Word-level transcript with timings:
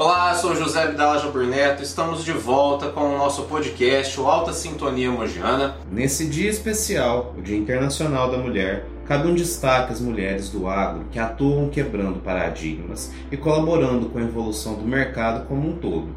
Olá, 0.00 0.34
sou 0.34 0.56
José 0.56 0.86
Vidal 0.86 1.18
Jabur. 1.18 1.42
Estamos 1.78 2.24
de 2.24 2.32
volta 2.32 2.88
com 2.88 3.02
o 3.02 3.18
nosso 3.18 3.42
podcast, 3.42 4.18
o 4.18 4.26
Alta 4.26 4.50
Sintonia 4.50 5.10
Mogiana. 5.10 5.76
Nesse 5.92 6.26
dia 6.26 6.48
especial, 6.48 7.34
o 7.36 7.42
Dia 7.42 7.58
Internacional 7.58 8.30
da 8.30 8.38
Mulher, 8.38 8.86
cabe 9.04 9.28
um 9.28 9.34
destaque 9.34 9.92
às 9.92 10.00
mulheres 10.00 10.48
do 10.48 10.66
agro 10.66 11.04
que 11.12 11.18
atuam 11.18 11.68
quebrando 11.68 12.18
paradigmas 12.18 13.12
e 13.30 13.36
colaborando 13.36 14.08
com 14.08 14.18
a 14.18 14.22
evolução 14.22 14.72
do 14.72 14.86
mercado 14.86 15.46
como 15.46 15.68
um 15.68 15.76
todo. 15.76 16.08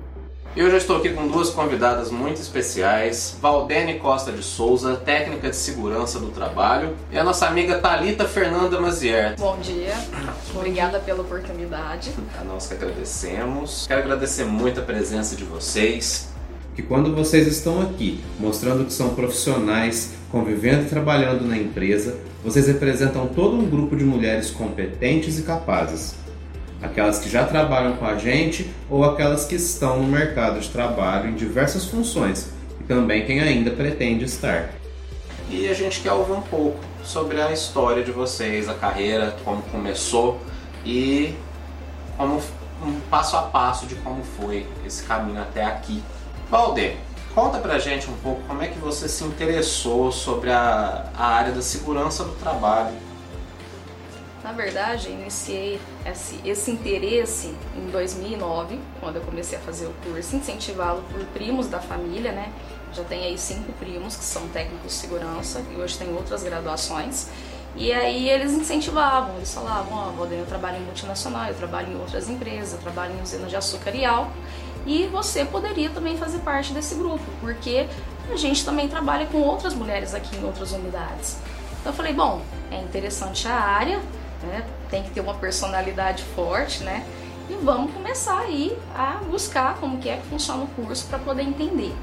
Eu 0.55 0.69
já 0.69 0.77
estou 0.77 0.97
aqui 0.97 1.09
com 1.09 1.27
duas 1.27 1.49
convidadas 1.49 2.11
muito 2.11 2.39
especiais, 2.39 3.35
Valdene 3.41 3.97
Costa 3.97 4.31
de 4.31 4.43
Souza, 4.43 4.95
técnica 4.97 5.49
de 5.49 5.55
segurança 5.55 6.19
do 6.19 6.27
trabalho, 6.27 6.95
e 7.11 7.17
a 7.17 7.23
nossa 7.23 7.47
amiga 7.47 7.79
Talita 7.79 8.27
Fernanda 8.27 8.79
Mazier. 8.79 9.33
Bom 9.39 9.57
dia, 9.57 9.95
obrigada 10.53 10.99
pela 10.99 11.21
oportunidade. 11.21 12.11
A 12.39 12.43
nós 12.43 12.67
que 12.67 12.75
agradecemos. 12.75 13.87
Quero 13.87 14.01
agradecer 14.01 14.45
muito 14.45 14.79
a 14.79 14.83
presença 14.83 15.35
de 15.35 15.43
vocês. 15.43 16.29
Que 16.75 16.83
quando 16.83 17.15
vocês 17.15 17.47
estão 17.47 17.81
aqui 17.81 18.23
mostrando 18.39 18.85
que 18.85 18.93
são 18.93 19.15
profissionais, 19.15 20.13
convivendo 20.31 20.83
e 20.83 20.85
trabalhando 20.85 21.47
na 21.47 21.57
empresa, 21.57 22.15
vocês 22.43 22.67
representam 22.67 23.25
todo 23.25 23.55
um 23.55 23.67
grupo 23.67 23.95
de 23.95 24.03
mulheres 24.03 24.51
competentes 24.51 25.39
e 25.39 25.41
capazes 25.41 26.21
aquelas 26.83 27.19
que 27.19 27.29
já 27.29 27.45
trabalham 27.45 27.95
com 27.95 28.05
a 28.05 28.17
gente 28.17 28.69
ou 28.89 29.03
aquelas 29.05 29.45
que 29.45 29.55
estão 29.55 29.99
no 29.99 30.07
mercado 30.07 30.59
de 30.59 30.69
trabalho 30.69 31.29
em 31.29 31.33
diversas 31.33 31.85
funções 31.85 32.49
e 32.79 32.83
também 32.83 33.25
quem 33.25 33.39
ainda 33.39 33.71
pretende 33.71 34.25
estar. 34.25 34.69
E 35.49 35.67
a 35.69 35.73
gente 35.73 36.01
quer 36.01 36.11
ouvir 36.11 36.33
um 36.33 36.41
pouco 36.41 36.79
sobre 37.03 37.41
a 37.41 37.51
história 37.51 38.03
de 38.03 38.11
vocês, 38.11 38.67
a 38.67 38.73
carreira, 38.73 39.35
como 39.43 39.61
começou 39.63 40.39
e 40.85 41.33
como 42.17 42.41
um 42.83 42.99
passo 43.09 43.37
a 43.37 43.43
passo 43.43 43.85
de 43.85 43.95
como 43.95 44.23
foi 44.23 44.67
esse 44.85 45.03
caminho 45.03 45.41
até 45.41 45.63
aqui. 45.63 46.03
Valdir, 46.49 46.97
conta 47.33 47.59
pra 47.59 47.79
gente 47.79 48.09
um 48.09 48.15
pouco 48.17 48.41
como 48.47 48.61
é 48.61 48.67
que 48.67 48.77
você 48.79 49.07
se 49.07 49.23
interessou 49.23 50.11
sobre 50.11 50.51
a, 50.51 51.05
a 51.17 51.25
área 51.25 51.53
da 51.53 51.61
segurança 51.61 52.23
do 52.23 52.33
trabalho 52.33 52.93
na 54.43 54.51
verdade, 54.51 55.09
iniciei 55.09 55.79
esse, 56.05 56.39
esse, 56.43 56.69
interesse 56.69 57.55
em 57.77 57.89
2009, 57.91 58.77
quando 58.99 59.15
eu 59.15 59.21
comecei 59.21 59.57
a 59.57 59.61
fazer 59.61 59.85
o 59.85 59.93
curso, 60.05 60.35
incentivado 60.35 61.01
por 61.11 61.23
primos 61.27 61.67
da 61.67 61.79
família, 61.79 62.33
né? 62.33 62.51
Já 62.93 63.03
tem 63.05 63.23
aí 63.23 63.37
cinco 63.37 63.71
primos 63.73 64.17
que 64.17 64.23
são 64.23 64.47
técnicos 64.49 64.91
de 64.91 64.97
segurança 64.97 65.63
e 65.71 65.79
hoje 65.79 65.97
tem 65.97 66.13
outras 66.13 66.43
graduações. 66.43 67.29
E 67.75 67.91
aí 67.91 68.29
eles 68.29 68.51
incentivavam, 68.51 69.37
eles 69.37 69.51
falavam, 69.51 69.93
ó, 69.93 70.13
oh, 70.19 70.25
eu 70.25 70.45
trabalho 70.45 70.77
em 70.77 70.81
multinacional, 70.81 71.47
eu 71.47 71.55
trabalho 71.55 71.93
em 71.93 71.99
outras 71.99 72.29
empresas, 72.29 72.73
eu 72.73 72.79
trabalho 72.79 73.15
em 73.17 73.21
usina 73.21 73.47
de 73.47 73.55
e 73.97 74.05
álcool, 74.05 74.31
e 74.85 75.07
você 75.07 75.45
poderia 75.45 75.89
também 75.89 76.17
fazer 76.17 76.39
parte 76.39 76.73
desse 76.73 76.93
grupo, 76.95 77.23
porque 77.39 77.87
a 78.29 78.35
gente 78.35 78.63
também 78.63 78.87
trabalha 78.87 79.25
com 79.25 79.39
outras 79.39 79.73
mulheres 79.73 80.13
aqui 80.13 80.35
em 80.35 80.43
outras 80.43 80.71
unidades. 80.73 81.37
Então 81.79 81.91
eu 81.91 81.95
falei, 81.95 82.13
bom, 82.13 82.41
é 82.69 82.79
interessante 82.79 83.47
a 83.47 83.55
área, 83.55 83.99
né? 84.43 84.65
Tem 84.89 85.03
que 85.03 85.11
ter 85.11 85.21
uma 85.21 85.33
personalidade 85.35 86.23
forte, 86.35 86.83
né? 86.83 87.05
E 87.49 87.53
vamos 87.55 87.93
começar 87.93 88.39
aí 88.39 88.77
a 88.95 89.19
buscar 89.29 89.75
como 89.77 89.97
que 89.97 90.09
é 90.09 90.17
que 90.17 90.27
funciona 90.27 90.63
o 90.63 90.67
curso 90.67 91.07
para 91.07 91.19
poder 91.19 91.43
entender. 91.43 91.93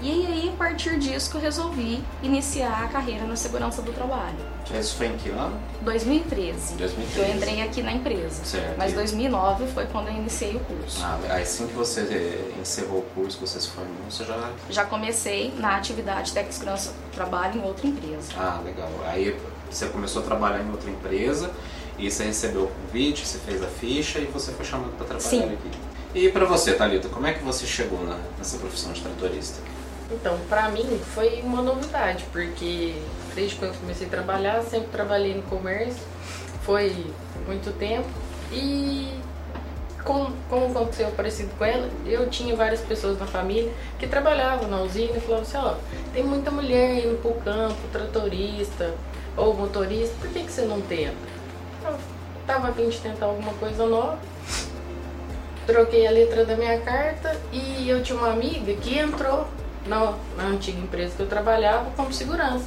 E 0.00 0.26
aí, 0.26 0.50
a 0.52 0.56
partir 0.56 0.98
disso 0.98 1.30
que 1.30 1.36
eu 1.36 1.40
resolvi 1.40 2.02
iniciar 2.22 2.84
a 2.84 2.88
carreira 2.88 3.24
na 3.24 3.36
segurança 3.36 3.80
do 3.80 3.92
trabalho. 3.92 4.36
Isso 4.78 4.96
foi 4.96 5.06
em 5.06 5.16
que 5.16 5.30
ano? 5.30 5.58
2013. 5.80 6.74
2013. 6.74 7.30
Eu 7.30 7.36
entrei 7.36 7.62
aqui 7.62 7.82
na 7.82 7.92
empresa. 7.92 8.44
Certo. 8.44 8.76
Mas 8.76 8.92
2009 8.92 9.66
foi 9.68 9.86
quando 9.86 10.08
eu 10.08 10.14
iniciei 10.14 10.56
o 10.56 10.60
curso. 10.60 11.02
Ah, 11.02 11.18
assim 11.40 11.66
que 11.66 11.74
você 11.74 12.00
eh, 12.00 12.60
encerrou 12.60 12.98
o 12.98 13.02
curso, 13.14 13.38
você 13.40 13.58
se 13.60 13.68
formou, 13.68 13.94
você 14.10 14.24
já... 14.24 14.50
Já 14.68 14.84
comecei 14.84 15.54
na 15.56 15.76
atividade 15.76 16.32
técnica 16.32 16.50
de 16.50 16.54
segurança 16.54 16.90
do 16.90 17.14
trabalho 17.14 17.60
em 17.60 17.64
outra 17.64 17.86
empresa. 17.86 18.32
Ah, 18.36 18.60
legal. 18.62 18.90
Aí 19.06 19.34
você 19.70 19.86
começou 19.86 20.22
a 20.22 20.24
trabalhar 20.24 20.62
em 20.62 20.70
outra 20.70 20.90
empresa 20.90 21.50
e 21.98 22.10
você 22.10 22.24
recebeu 22.24 22.64
o 22.64 22.68
convite, 22.68 23.26
você 23.26 23.38
fez 23.38 23.62
a 23.62 23.66
ficha 23.66 24.18
e 24.18 24.24
você 24.26 24.52
foi 24.52 24.64
chamado 24.64 24.92
para 24.96 25.06
trabalhar 25.06 25.28
Sim. 25.28 25.44
aqui. 25.44 25.70
E 26.14 26.28
para 26.28 26.44
você, 26.44 26.74
Thalita, 26.74 27.08
como 27.08 27.26
é 27.26 27.32
que 27.32 27.42
você 27.42 27.66
chegou 27.66 28.04
na, 28.04 28.18
nessa 28.38 28.56
profissão 28.58 28.92
de 28.92 29.00
tratorista? 29.00 29.60
Então, 30.10 30.38
para 30.48 30.68
mim 30.68 31.00
foi 31.14 31.40
uma 31.42 31.62
novidade, 31.62 32.24
porque 32.30 32.94
desde 33.34 33.56
quando 33.56 33.72
eu 33.74 33.80
comecei 33.80 34.06
a 34.06 34.10
trabalhar, 34.10 34.62
sempre 34.62 34.88
trabalhei 34.88 35.34
no 35.34 35.42
comércio, 35.42 36.02
foi 36.62 36.94
muito 37.46 37.76
tempo 37.78 38.08
e 38.52 39.08
como, 40.04 40.32
como 40.48 40.66
aconteceu 40.66 41.10
parecido 41.12 41.50
com 41.56 41.64
ela, 41.64 41.88
eu 42.06 42.28
tinha 42.28 42.54
várias 42.54 42.80
pessoas 42.80 43.18
na 43.18 43.26
família 43.26 43.72
que 43.98 44.06
trabalhavam 44.06 44.68
na 44.68 44.82
usina 44.82 45.16
e 45.16 45.20
falavam 45.20 45.42
assim, 45.42 45.56
ó, 45.56 45.74
tem 46.12 46.22
muita 46.22 46.50
mulher 46.50 47.04
indo 47.04 47.20
pro 47.20 47.32
campo, 47.34 47.76
tratorista 47.90 48.94
ou 49.36 49.54
motorista, 49.54 50.14
por 50.20 50.28
que, 50.30 50.44
que 50.44 50.52
você 50.52 50.62
não 50.62 50.80
tenta? 50.82 51.33
Tava 52.46 52.68
a 52.68 52.72
fim 52.72 52.88
de 52.88 52.98
tentar 52.98 53.26
alguma 53.26 53.54
coisa 53.54 53.86
nova, 53.86 54.18
troquei 55.66 56.06
a 56.06 56.10
letra 56.10 56.44
da 56.44 56.56
minha 56.56 56.78
carta 56.80 57.34
e 57.50 57.88
eu 57.88 58.02
tinha 58.02 58.18
uma 58.18 58.32
amiga 58.32 58.74
que 58.74 58.98
entrou 58.98 59.48
na, 59.86 60.14
na 60.36 60.44
antiga 60.44 60.78
empresa 60.78 61.14
que 61.16 61.22
eu 61.22 61.26
trabalhava 61.26 61.90
como 61.96 62.12
segurança. 62.12 62.66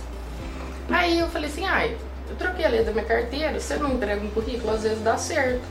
Aí 0.90 1.20
eu 1.20 1.28
falei 1.28 1.50
assim, 1.50 1.66
ai, 1.66 1.96
eu 2.30 2.36
troquei 2.36 2.66
a 2.66 2.70
letra 2.70 2.86
da 2.86 2.92
minha 2.94 3.06
carteira, 3.06 3.60
você 3.60 3.76
não 3.76 3.94
entrega 3.94 4.24
um 4.24 4.30
currículo, 4.32 4.74
às 4.74 4.84
vezes 4.84 5.04
dá 5.04 5.18
certo. 5.18 5.62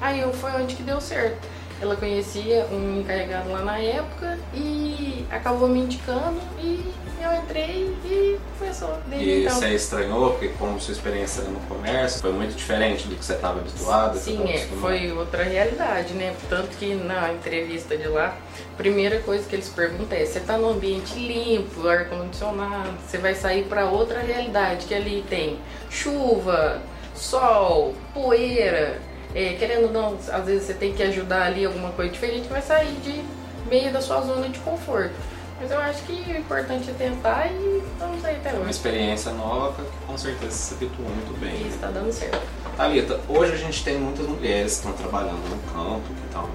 Aí 0.00 0.20
eu 0.20 0.32
foi 0.32 0.52
onde 0.52 0.76
que 0.76 0.82
deu 0.82 1.00
certo. 1.00 1.38
Ela 1.80 1.96
conhecia 1.96 2.66
um 2.72 3.00
encarregado 3.00 3.50
lá 3.50 3.62
na 3.62 3.78
época 3.78 4.38
e 4.52 5.24
acabou 5.30 5.68
me 5.68 5.80
indicando 5.80 6.40
e 6.58 6.92
eu 7.20 7.34
entrei 7.42 7.96
e 8.04 8.38
foi 8.58 8.72
só. 8.72 8.98
Desde 9.06 9.28
e 9.28 9.42
então. 9.42 9.54
você 9.54 9.68
estranhou, 9.74 10.30
porque 10.32 10.48
como 10.58 10.80
sua 10.80 10.92
experiência 10.92 11.42
era 11.42 11.50
no 11.50 11.60
comércio, 11.60 12.20
foi 12.20 12.32
muito 12.32 12.54
diferente 12.54 13.06
do 13.08 13.16
que 13.16 13.24
você 13.24 13.34
estava 13.34 13.60
habituado? 13.60 14.18
Sim, 14.18 14.48
é, 14.48 14.58
foi 14.80 15.12
outra 15.12 15.42
realidade, 15.42 16.14
né? 16.14 16.34
Tanto 16.48 16.76
que 16.76 16.94
na 16.94 17.32
entrevista 17.32 17.96
de 17.96 18.06
lá, 18.06 18.36
a 18.74 18.76
primeira 18.76 19.20
coisa 19.20 19.48
que 19.48 19.56
eles 19.56 19.68
perguntam 19.68 20.16
é: 20.16 20.24
você 20.24 20.38
está 20.38 20.56
no 20.56 20.70
ambiente 20.70 21.18
limpo, 21.18 21.86
ar-condicionado, 21.86 22.94
você 23.06 23.18
vai 23.18 23.34
sair 23.34 23.64
para 23.64 23.86
outra 23.86 24.20
realidade, 24.20 24.86
que 24.86 24.94
ali 24.94 25.24
tem 25.28 25.58
chuva, 25.90 26.80
sol, 27.14 27.94
poeira. 28.14 29.00
É, 29.34 29.54
querendo 29.54 29.86
ou 29.86 29.92
não, 29.92 30.18
às 30.32 30.44
vezes 30.44 30.64
você 30.64 30.74
tem 30.74 30.92
que 30.92 31.02
ajudar 31.02 31.42
ali 31.42 31.64
alguma 31.64 31.90
coisa 31.90 32.10
diferente, 32.10 32.48
vai 32.48 32.62
sair 32.62 32.94
de 33.02 33.22
meio 33.68 33.92
da 33.92 34.00
sua 34.00 34.20
zona 34.22 34.48
de 34.48 34.58
conforto. 34.60 35.14
Mas 35.60 35.70
eu 35.70 35.78
acho 35.80 36.02
que 36.04 36.12
o 36.12 36.36
importante 36.36 36.88
é 36.88 36.92
tentar 36.92 37.48
e 37.48 37.82
vamos 37.98 38.24
aí 38.24 38.36
até 38.36 38.50
hoje. 38.50 38.60
Uma 38.60 38.70
experiência 38.70 39.32
nova 39.32 39.82
que 39.82 40.06
com 40.06 40.16
certeza 40.16 40.52
se 40.52 40.74
habituou 40.74 41.08
muito 41.08 41.38
bem. 41.40 41.66
E 41.66 41.68
está 41.68 41.88
dando 41.88 42.12
certo. 42.12 42.40
Thalita, 42.76 43.20
hoje 43.28 43.52
a 43.52 43.56
gente 43.56 43.82
tem 43.82 43.98
muitas 43.98 44.26
mulheres 44.26 44.74
que 44.74 44.86
estão 44.86 44.92
trabalhando 44.92 45.42
no 45.50 45.58
campo, 45.72 46.06
que 46.14 46.26
estão 46.26 46.48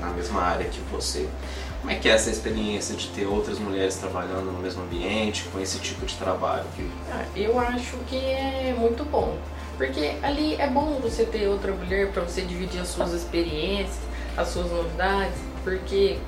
na 0.00 0.06
mesma 0.08 0.40
área 0.40 0.64
que 0.66 0.80
você. 0.90 1.28
Como 1.80 1.90
é 1.90 1.96
que 1.96 2.08
é 2.08 2.12
essa 2.12 2.30
experiência 2.30 2.96
de 2.96 3.08
ter 3.08 3.26
outras 3.26 3.58
mulheres 3.58 3.96
trabalhando 3.96 4.50
no 4.50 4.58
mesmo 4.60 4.82
ambiente, 4.82 5.44
com 5.52 5.60
esse 5.60 5.78
tipo 5.78 6.06
de 6.06 6.16
trabalho? 6.16 6.64
Ah, 7.12 7.24
eu 7.36 7.58
acho 7.58 7.96
que 8.08 8.16
é 8.16 8.74
muito 8.76 9.04
bom. 9.04 9.36
Porque 9.76 10.16
ali 10.22 10.56
é 10.56 10.66
bom 10.66 10.98
você 11.02 11.24
ter 11.24 11.48
outra 11.48 11.72
mulher 11.72 12.10
para 12.10 12.22
você 12.22 12.42
dividir 12.42 12.80
as 12.80 12.88
suas 12.88 13.12
experiências, 13.12 13.98
as 14.36 14.48
suas 14.48 14.70
novidades, 14.70 15.38
porque 15.62 16.18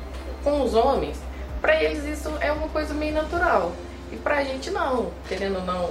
com 0.44 0.62
os 0.62 0.74
homens 0.74 1.16
para 1.60 1.82
eles 1.82 2.04
isso 2.04 2.32
é 2.40 2.52
uma 2.52 2.68
coisa 2.68 2.94
meio 2.94 3.14
natural. 3.14 3.72
E 4.12 4.16
pra 4.16 4.44
gente 4.44 4.70
não, 4.70 5.10
querendo 5.28 5.56
ou 5.56 5.64
não, 5.64 5.90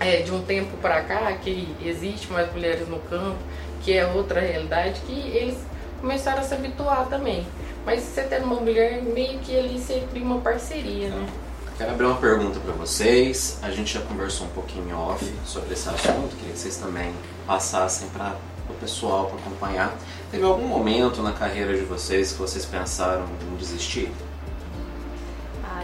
é, 0.00 0.22
de 0.22 0.32
um 0.32 0.42
tempo 0.42 0.76
para 0.78 1.02
cá 1.02 1.32
que 1.32 1.74
existe 1.82 2.30
mais 2.32 2.52
mulheres 2.52 2.88
no 2.88 2.98
campo, 3.00 3.38
que 3.82 3.96
é 3.96 4.06
outra 4.06 4.40
realidade, 4.40 5.00
que 5.06 5.12
eles 5.12 5.56
começaram 6.00 6.40
a 6.40 6.42
se 6.42 6.54
habituar 6.54 7.06
também. 7.08 7.46
Mas 7.84 8.02
você 8.02 8.22
tendo 8.22 8.44
uma 8.44 8.60
mulher, 8.60 9.02
meio 9.02 9.38
que 9.38 9.56
ali 9.56 9.78
sempre 9.78 10.20
uma 10.20 10.40
parceria, 10.40 11.08
né? 11.08 11.26
Quero 11.76 11.90
abrir 11.90 12.06
uma 12.06 12.16
pergunta 12.16 12.58
para 12.58 12.72
vocês. 12.72 13.58
A 13.62 13.70
gente 13.70 13.92
já 13.92 14.00
conversou 14.00 14.46
um 14.46 14.50
pouquinho 14.50 14.96
off 14.96 15.30
sobre 15.44 15.74
esse 15.74 15.88
assunto, 15.88 16.34
queria 16.36 16.52
que 16.52 16.58
vocês 16.58 16.76
também 16.76 17.12
passassem 17.46 18.08
para 18.08 18.34
o 18.70 18.74
pessoal 18.74 19.26
para 19.26 19.38
acompanhar. 19.40 19.94
Teve 20.30 20.44
algum 20.44 20.66
momento 20.66 21.22
na 21.22 21.32
carreira 21.32 21.76
de 21.76 21.84
vocês 21.84 22.32
que 22.32 22.38
vocês 22.38 22.64
pensaram 22.64 23.26
em 23.52 23.56
desistir? 23.56 24.10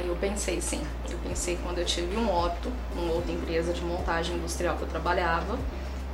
eu 0.07 0.17
pensei 0.17 0.61
sim. 0.61 0.81
Eu 1.11 1.19
pensei 1.19 1.59
quando 1.63 1.79
eu 1.79 1.85
tive 1.85 2.17
um 2.17 2.31
Otto, 2.31 2.71
uma 2.95 3.13
outra 3.13 3.33
empresa 3.33 3.73
de 3.73 3.83
montagem 3.83 4.37
industrial 4.37 4.77
que 4.77 4.83
eu 4.83 4.89
trabalhava, 4.89 5.59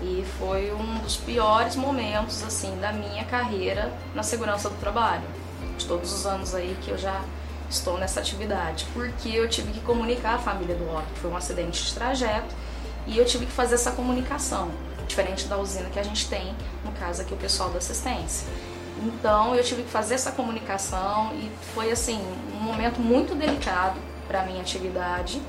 e 0.01 0.25
foi 0.39 0.73
um 0.73 0.99
dos 0.99 1.17
piores 1.17 1.75
momentos 1.75 2.43
assim 2.45 2.79
da 2.79 2.93
minha 2.93 3.25
carreira 3.25 3.93
na 4.15 4.23
segurança 4.23 4.69
do 4.69 4.77
trabalho. 4.77 5.25
De 5.77 5.87
todos 5.87 6.13
os 6.13 6.27
anos 6.27 6.55
aí 6.55 6.77
que 6.83 6.91
eu 6.91 6.99
já 6.99 7.23
estou 7.69 7.99
nessa 7.99 8.21
atividade, 8.21 8.87
porque 8.95 9.29
eu 9.29 9.49
tive 9.49 9.73
que 9.73 9.81
comunicar 9.81 10.35
a 10.37 10.39
família 10.39 10.75
do 10.75 10.85
Otto, 10.91 11.07
foi 11.21 11.31
um 11.31 11.37
acidente 11.37 11.85
de 11.85 11.95
trajeto, 11.95 12.55
e 13.07 13.17
eu 13.19 13.25
tive 13.25 13.47
que 13.47 13.53
fazer 13.53 13.75
essa 13.75 13.91
comunicação, 13.93 14.71
diferente 15.07 15.47
da 15.47 15.57
usina 15.59 15.89
que 15.91 15.99
a 15.99 16.03
gente 16.03 16.29
tem, 16.29 16.55
no 16.85 16.93
caso 16.93 17.23
aqui 17.23 17.33
o 17.33 17.37
pessoal 17.37 17.71
da 17.71 17.79
assistência. 17.79 18.47
Então 19.03 19.55
eu 19.55 19.63
tive 19.63 19.83
que 19.85 19.91
fazer 19.91 20.15
essa 20.15 20.33
comunicação 20.33 21.33
e 21.35 21.51
foi 21.75 21.91
assim 21.91 22.21
um 22.55 22.61
momento 22.61 23.01
muito 23.01 23.35
delicado 23.35 23.99
para 24.27 24.43
minha 24.43 24.61
atividade, 24.61 25.41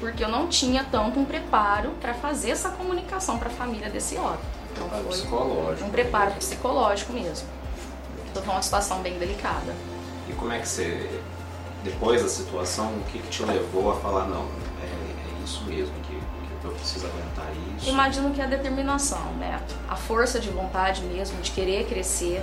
porque 0.00 0.24
eu 0.24 0.28
não 0.28 0.48
tinha 0.48 0.84
tanto 0.90 1.18
um 1.20 1.24
preparo 1.24 1.90
para 2.00 2.14
fazer 2.14 2.50
essa 2.50 2.70
comunicação 2.70 3.38
para 3.38 3.48
a 3.48 3.52
família 3.52 3.90
desse 3.90 4.16
óbito. 4.16 4.42
Então 4.72 4.86
Ah, 4.86 5.00
foi 5.02 5.04
psicológico. 5.12 5.86
um 5.86 5.90
preparo 5.90 6.32
psicológico 6.32 7.12
mesmo. 7.12 7.46
Então 8.30 8.42
foi 8.42 8.54
uma 8.54 8.62
situação 8.62 9.00
bem 9.02 9.18
delicada. 9.18 9.74
E 10.28 10.32
como 10.34 10.52
é 10.52 10.58
que 10.58 10.68
você, 10.68 11.20
depois 11.84 12.22
da 12.22 12.28
situação, 12.28 12.86
o 12.86 13.04
que, 13.10 13.18
que 13.18 13.28
te 13.28 13.42
levou 13.42 13.90
a 13.90 13.96
falar, 13.96 14.26
não, 14.26 14.46
é, 14.82 14.86
é 14.86 15.44
isso 15.44 15.62
mesmo, 15.64 15.94
que, 16.02 16.18
que 16.60 16.64
eu 16.64 16.72
preciso 16.72 17.06
aguentar 17.06 17.46
isso? 17.76 17.88
Imagino 17.88 18.30
que 18.30 18.40
a 18.40 18.46
determinação, 18.46 19.34
Neto, 19.38 19.74
a 19.88 19.96
força 19.96 20.40
de 20.40 20.50
vontade 20.50 21.02
mesmo, 21.02 21.40
de 21.40 21.50
querer 21.50 21.86
crescer, 21.86 22.42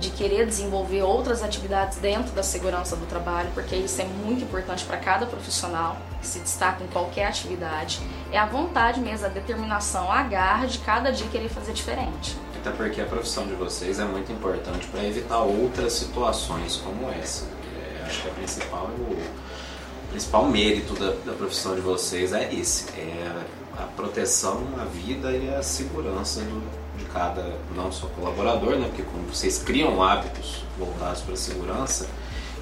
de 0.00 0.10
querer 0.10 0.46
desenvolver 0.46 1.02
outras 1.02 1.44
atividades 1.44 1.98
dentro 1.98 2.32
da 2.32 2.42
segurança 2.42 2.96
do 2.96 3.06
trabalho, 3.06 3.48
porque 3.54 3.76
isso 3.76 4.02
é 4.02 4.04
muito 4.04 4.42
importante 4.42 4.84
para 4.84 4.96
cada 4.96 5.26
profissional 5.26 5.96
que 6.20 6.26
se 6.26 6.40
destaca 6.40 6.82
em 6.82 6.88
qualquer 6.88 7.26
atividade. 7.26 8.00
É 8.32 8.38
a 8.38 8.46
vontade 8.46 9.00
mesmo, 9.00 9.26
a 9.26 9.28
determinação, 9.28 10.10
a 10.10 10.22
garra 10.24 10.66
de 10.66 10.78
cada 10.78 11.12
dia 11.12 11.28
querer 11.28 11.48
fazer 11.48 11.72
diferente. 11.72 12.36
Até 12.60 12.72
porque 12.72 13.00
a 13.00 13.06
profissão 13.06 13.46
de 13.46 13.54
vocês 13.54 14.00
é 14.00 14.04
muito 14.04 14.32
importante 14.32 14.86
para 14.88 15.04
evitar 15.04 15.38
outras 15.38 15.92
situações 15.92 16.76
como 16.76 17.08
essa. 17.10 17.61
Acho 18.06 18.22
que 18.22 18.28
a 18.28 18.32
principal, 18.32 18.86
o 18.86 20.10
principal 20.10 20.46
mérito 20.46 20.94
da, 20.94 21.10
da 21.24 21.32
profissão 21.32 21.74
de 21.74 21.80
vocês 21.80 22.32
é 22.32 22.52
esse, 22.52 22.90
é 22.98 23.44
a 23.78 23.84
proteção, 23.96 24.62
a 24.80 24.84
vida 24.84 25.32
e 25.32 25.54
a 25.54 25.62
segurança 25.62 26.40
do, 26.40 26.62
de 26.98 27.04
cada, 27.06 27.56
não 27.74 27.90
só 27.90 28.06
colaborador, 28.08 28.76
né? 28.76 28.86
Porque 28.88 29.02
como 29.02 29.24
vocês 29.24 29.58
criam 29.58 30.02
hábitos 30.02 30.64
voltados 30.78 31.22
para 31.22 31.34
a 31.34 31.36
segurança, 31.36 32.08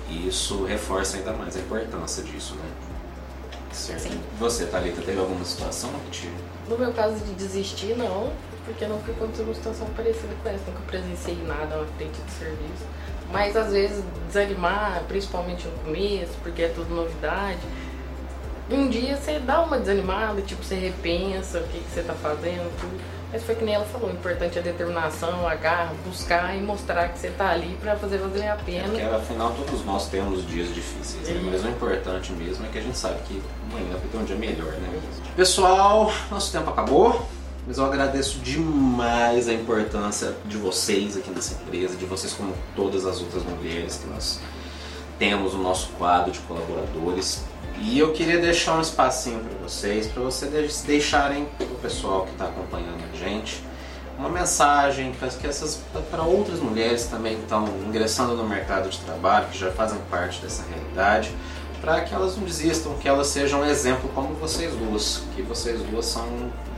isso 0.08 0.64
reforça 0.64 1.16
ainda 1.16 1.32
mais 1.32 1.56
a 1.56 1.60
importância 1.60 2.22
disso, 2.22 2.54
né? 2.54 2.70
Certo. 3.72 4.02
Sim. 4.02 4.20
Você, 4.38 4.66
Thalita, 4.66 5.00
teve 5.02 5.18
alguma 5.18 5.44
situação 5.44 5.90
que 6.06 6.22
te 6.22 6.30
No 6.68 6.76
meu 6.76 6.92
caso 6.92 7.16
de 7.24 7.34
desistir, 7.34 7.96
não, 7.96 8.32
porque 8.64 8.86
nunca 8.86 9.12
aconteceu 9.12 9.44
uma 9.44 9.54
situação 9.54 9.86
parecida 9.96 10.34
com 10.42 10.48
essa, 10.48 10.64
nunca 10.66 10.80
presenciei 10.86 11.36
nada 11.44 11.76
na 11.76 11.86
frente 11.96 12.20
de 12.20 12.32
serviço. 12.32 12.84
Mas 13.32 13.56
às 13.56 13.72
vezes 13.72 14.02
desanimar, 14.26 15.02
principalmente 15.08 15.66
no 15.66 15.72
começo, 15.84 16.32
porque 16.42 16.62
é 16.62 16.68
tudo 16.68 16.94
novidade. 16.94 17.58
Um 18.70 18.88
dia 18.88 19.16
você 19.16 19.38
dá 19.40 19.60
uma 19.62 19.78
desanimada, 19.78 20.40
tipo, 20.42 20.62
você 20.62 20.76
repensa 20.76 21.58
o 21.58 21.64
que, 21.64 21.80
que 21.80 21.90
você 21.90 22.02
tá 22.02 22.14
fazendo, 22.14 22.70
tudo. 22.80 23.00
Mas 23.32 23.44
foi 23.44 23.54
que 23.54 23.64
nem 23.64 23.74
ela 23.74 23.84
falou, 23.84 24.08
o 24.10 24.12
importante 24.12 24.58
é 24.58 24.60
a 24.60 24.64
determinação, 24.64 25.46
a 25.46 25.54
garra, 25.54 25.92
buscar 26.04 26.56
e 26.56 26.60
mostrar 26.60 27.08
que 27.10 27.18
você 27.18 27.30
tá 27.30 27.50
ali 27.50 27.76
pra 27.80 27.94
fazer 27.96 28.18
valer 28.18 28.42
a 28.48 28.54
É 28.54 28.56
pena. 28.56 28.88
porque 28.88 29.02
afinal 29.02 29.52
todos 29.52 29.84
nós 29.84 30.08
temos 30.08 30.44
dias 30.48 30.74
difíceis, 30.74 31.28
né? 31.28 31.40
Mas 31.44 31.64
o 31.64 31.68
importante 31.68 32.32
mesmo 32.32 32.66
é 32.66 32.68
que 32.68 32.78
a 32.78 32.82
gente 32.82 32.98
sabe 32.98 33.20
que 33.28 33.40
amanhã 33.70 33.92
vai 33.92 34.08
ter 34.10 34.18
um 34.18 34.24
dia 34.24 34.34
melhor, 34.34 34.72
né? 34.72 35.00
Pessoal, 35.36 36.12
nosso 36.28 36.50
tempo 36.50 36.70
acabou, 36.70 37.24
mas 37.66 37.78
eu 37.78 37.84
agradeço 37.84 38.38
demais 38.40 39.48
a 39.48 39.52
importância 39.52 40.34
de 40.46 40.56
vocês 40.56 41.16
aqui 41.16 41.30
nessa 41.30 41.54
empresa, 41.54 41.96
de 41.96 42.04
vocês 42.04 42.32
como 42.32 42.54
todas 42.74 43.06
as 43.06 43.20
outras 43.20 43.42
mulheres 43.44 43.96
que 43.96 44.08
nós 44.08 44.40
temos 45.18 45.54
no 45.54 45.62
nosso 45.62 45.88
quadro 45.98 46.32
de 46.32 46.38
colaboradores. 46.40 47.44
E 47.78 47.98
eu 47.98 48.12
queria 48.12 48.38
deixar 48.38 48.76
um 48.76 48.80
espacinho 48.80 49.40
para 49.40 49.68
vocês, 49.68 50.06
para 50.06 50.22
vocês 50.22 50.82
deixarem 50.86 51.46
para 51.56 51.66
o 51.66 51.76
pessoal 51.76 52.24
que 52.24 52.32
está 52.32 52.46
acompanhando 52.46 53.02
a 53.12 53.16
gente 53.16 53.62
uma 54.20 54.28
mensagem 54.28 55.12
para 55.12 55.28
que 55.28 55.46
outras 56.26 56.60
mulheres 56.60 57.04
que 57.04 57.10
também 57.10 57.38
estão 57.38 57.66
ingressando 57.86 58.36
no 58.36 58.46
mercado 58.46 58.90
de 58.90 58.98
trabalho, 58.98 59.48
que 59.48 59.58
já 59.58 59.72
fazem 59.72 59.98
parte 60.10 60.42
dessa 60.42 60.62
realidade, 60.68 61.34
para 61.80 62.02
que 62.02 62.14
elas 62.14 62.36
não 62.36 62.44
desistam, 62.44 62.94
que 62.94 63.08
elas 63.08 63.28
sejam 63.28 63.60
um 63.60 63.64
exemplo 63.64 64.10
como 64.14 64.34
vocês 64.34 64.74
duas, 64.74 65.22
que 65.34 65.42
vocês 65.42 65.80
duas 65.82 66.06
são 66.06 66.26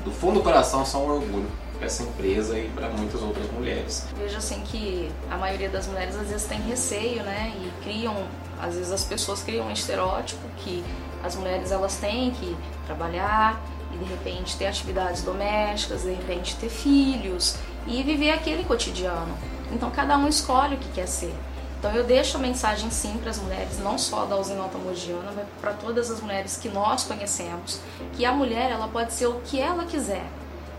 do 0.04 0.10
fundo 0.10 0.34
do 0.34 0.42
coração 0.42 0.84
são 0.84 1.06
um 1.06 1.10
orgulho 1.10 1.48
para 1.76 1.86
essa 1.86 2.02
empresa 2.02 2.58
e 2.58 2.68
para 2.68 2.88
muitas 2.88 3.22
outras 3.22 3.50
mulheres. 3.52 4.06
Vejo 4.16 4.36
assim 4.36 4.60
que 4.62 5.10
a 5.30 5.36
maioria 5.36 5.68
das 5.68 5.86
mulheres 5.86 6.14
às 6.16 6.28
vezes 6.28 6.46
tem 6.46 6.60
receio, 6.60 7.22
né? 7.22 7.52
E 7.56 7.82
criam, 7.82 8.26
às 8.60 8.74
vezes 8.74 8.92
as 8.92 9.04
pessoas 9.04 9.42
criam 9.42 9.66
um 9.66 9.72
estereótipo 9.72 10.40
que 10.58 10.84
as 11.22 11.36
mulheres 11.36 11.70
elas 11.70 11.96
têm 11.96 12.30
que 12.32 12.56
trabalhar 12.86 13.60
e 13.92 13.98
de 13.98 14.04
repente 14.04 14.56
ter 14.56 14.66
atividades 14.66 15.22
domésticas, 15.22 16.02
de 16.02 16.12
repente 16.12 16.56
ter 16.56 16.68
filhos 16.68 17.56
e 17.86 18.02
viver 18.02 18.30
aquele 18.30 18.64
cotidiano. 18.64 19.36
Então 19.72 19.90
cada 19.90 20.16
um 20.16 20.28
escolhe 20.28 20.74
o 20.74 20.78
que 20.78 20.88
quer 20.90 21.06
ser. 21.06 21.34
Então 21.82 21.92
eu 21.96 22.04
deixo 22.04 22.36
a 22.36 22.40
mensagem 22.40 22.88
sim 22.92 23.18
para 23.18 23.30
as 23.30 23.40
mulheres, 23.40 23.80
não 23.80 23.98
só 23.98 24.24
da 24.24 24.36
usina 24.36 24.62
automogiana, 24.62 25.32
mas 25.34 25.44
para 25.60 25.72
todas 25.72 26.12
as 26.12 26.20
mulheres 26.20 26.56
que 26.56 26.68
nós 26.68 27.02
conhecemos, 27.02 27.80
que 28.12 28.24
a 28.24 28.30
mulher 28.30 28.70
ela 28.70 28.86
pode 28.86 29.12
ser 29.12 29.26
o 29.26 29.40
que 29.40 29.58
ela 29.58 29.84
quiser. 29.84 30.24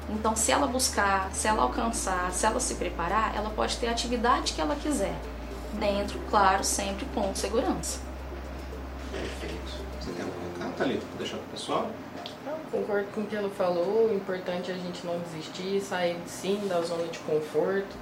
Então, 0.09 0.33
se 0.33 0.49
ela 0.49 0.65
buscar, 0.65 1.29
se 1.33 1.45
ela 1.45 1.63
alcançar, 1.63 2.31
se 2.31 2.45
ela 2.45 2.57
se 2.57 2.75
preparar, 2.75 3.35
ela 3.35 3.49
pode 3.49 3.75
ter 3.75 3.87
a 3.87 3.91
atividade 3.91 4.53
que 4.53 4.61
ela 4.61 4.77
quiser. 4.77 5.13
Dentro, 5.73 6.17
claro, 6.29 6.63
sempre 6.63 7.05
com 7.13 7.35
segurança. 7.35 7.99
Perfeito. 9.11 9.83
Você 9.99 10.09
tem 10.09 10.23
algum 10.23 10.53
recado, 10.53 10.77
Thalita, 10.77 11.05
para 11.05 11.17
deixar 11.17 11.35
para 11.35 11.45
o 11.45 11.49
pessoal? 11.49 11.91
Não, 12.45 12.79
concordo 12.79 13.07
com 13.13 13.21
o 13.21 13.25
que 13.25 13.35
ela 13.35 13.49
falou. 13.49 14.07
O 14.09 14.15
importante 14.15 14.71
é 14.71 14.73
a 14.73 14.77
gente 14.77 15.05
não 15.05 15.19
desistir, 15.19 15.81
sair 15.81 16.17
sim 16.25 16.65
da 16.69 16.79
zona 16.79 17.03
de 17.07 17.19
conforto, 17.19 17.93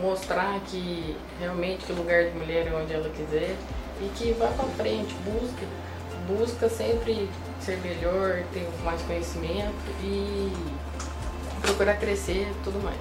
mostrar 0.00 0.60
que 0.66 1.16
realmente 1.38 1.84
que 1.84 1.92
o 1.92 1.96
lugar 1.96 2.24
de 2.24 2.38
mulher 2.38 2.66
é 2.66 2.74
onde 2.74 2.92
ela 2.92 3.08
quiser 3.10 3.56
e 4.00 4.08
que 4.16 4.32
vá 4.32 4.46
pra 4.48 4.64
frente, 4.76 5.14
busca, 5.24 5.66
busca 6.26 6.68
sempre 6.68 7.28
ser 7.60 7.78
melhor, 7.78 8.42
ter 8.52 8.68
mais 8.84 9.00
conhecimento 9.02 9.74
e 10.02 10.52
procurar 11.62 11.94
crescer 11.94 12.48
e 12.50 12.64
tudo 12.64 12.82
mais. 12.82 12.98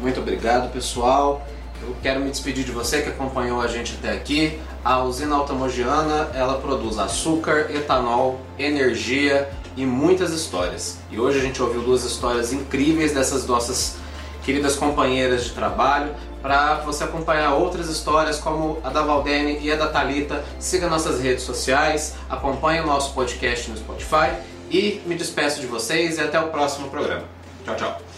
Muito 0.00 0.20
obrigado, 0.20 0.72
pessoal. 0.72 1.46
Eu 1.82 1.96
quero 2.02 2.20
me 2.20 2.30
despedir 2.30 2.64
de 2.64 2.72
você 2.72 3.00
que 3.00 3.08
acompanhou 3.08 3.60
a 3.60 3.66
gente 3.66 3.96
até 3.98 4.12
aqui. 4.12 4.60
A 4.84 5.02
usina 5.02 5.34
Altamogiana, 5.34 6.30
ela 6.34 6.58
produz 6.58 6.98
açúcar, 6.98 7.70
etanol, 7.74 8.38
energia 8.58 9.48
e 9.76 9.86
muitas 9.86 10.30
histórias. 10.32 10.98
E 11.10 11.18
hoje 11.18 11.38
a 11.38 11.42
gente 11.42 11.60
ouviu 11.62 11.82
duas 11.82 12.04
histórias 12.04 12.52
incríveis 12.52 13.12
dessas 13.12 13.46
nossas 13.46 13.96
queridas 14.42 14.76
companheiras 14.76 15.44
de 15.44 15.50
trabalho. 15.50 16.14
Para 16.42 16.76
você 16.76 17.04
acompanhar 17.04 17.54
outras 17.54 17.88
histórias 17.88 18.38
como 18.38 18.80
a 18.82 18.88
da 18.88 19.02
Valdene 19.02 19.58
e 19.60 19.70
a 19.70 19.76
da 19.76 19.88
Talita, 19.88 20.42
siga 20.58 20.88
nossas 20.88 21.20
redes 21.20 21.44
sociais, 21.44 22.14
acompanhe 22.28 22.80
o 22.80 22.86
nosso 22.86 23.12
podcast 23.12 23.70
no 23.70 23.76
Spotify 23.76 24.32
e 24.70 25.02
me 25.04 25.14
despeço 25.14 25.60
de 25.60 25.66
vocês 25.66 26.16
e 26.16 26.20
até 26.20 26.40
o 26.40 26.48
próximo 26.48 26.88
programa. 26.88 27.24
Tchau, 27.64 27.76
tchau. 27.76 28.09